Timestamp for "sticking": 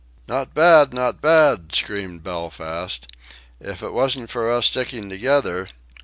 4.65-5.11